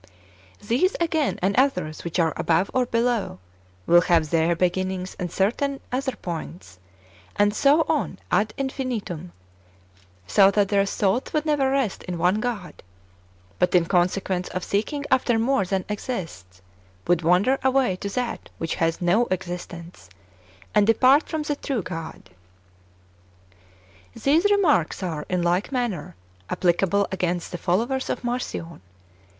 [0.67, 3.37] ]These, again, and others which are above and below,
[3.85, 6.79] will have their beginnings at certain other points,
[7.35, 9.31] and so on ad infinitum;
[10.25, 12.81] so that their thoughts would never rest in one God,
[13.59, 16.63] but, in con sequence of seeking after more than exists,
[17.05, 20.09] would wander away to that which has no existence,
[20.73, 22.31] and depart from the true God.
[24.15, 24.21] 4.
[24.23, 26.15] These remarks are, in like manner,
[26.49, 28.81] applicable against the followers of Marcion.